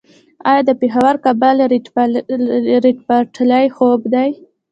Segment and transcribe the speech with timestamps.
[0.49, 1.57] آیا د پیښور- کابل
[2.83, 4.29] ریل پټلۍ خوب دی؟